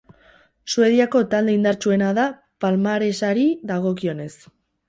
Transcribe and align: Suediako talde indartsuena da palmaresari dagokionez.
Suediako 0.75 1.21
talde 1.33 1.53
indartsuena 1.57 2.09
da 2.21 2.25
palmaresari 2.65 3.47
dagokionez. 3.75 4.31